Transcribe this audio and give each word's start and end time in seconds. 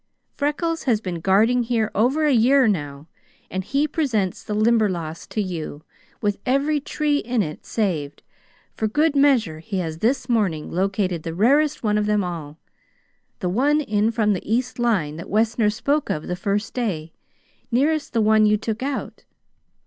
Freckles 0.35 0.85
has 0.85 0.99
been 0.99 1.19
guarding 1.19 1.61
here 1.61 1.91
over 1.93 2.25
a 2.25 2.33
year 2.33 2.67
now, 2.67 3.07
and 3.51 3.63
he 3.63 3.87
presents 3.87 4.43
the 4.43 4.55
Limberlost 4.55 5.29
to 5.29 5.43
you, 5.43 5.83
with 6.21 6.39
every 6.43 6.79
tree 6.79 7.19
in 7.19 7.43
it 7.43 7.67
saved; 7.67 8.23
for 8.73 8.87
good 8.87 9.15
measure 9.15 9.59
he 9.59 9.77
has 9.77 9.99
this 9.99 10.27
morning 10.27 10.71
located 10.71 11.21
the 11.21 11.35
rarest 11.35 11.83
one 11.83 11.99
of 11.99 12.07
them 12.07 12.23
all: 12.23 12.57
the 13.41 13.49
one 13.49 13.79
in 13.79 14.09
from 14.09 14.33
the 14.33 14.51
east 14.51 14.79
line, 14.79 15.17
that 15.17 15.29
Wessner 15.29 15.69
spoke 15.69 16.09
of 16.09 16.25
the 16.27 16.35
first 16.35 16.73
day 16.73 17.13
nearest 17.69 18.11
the 18.11 18.21
one 18.21 18.47
you 18.47 18.57
took 18.57 18.81
out. 18.81 19.25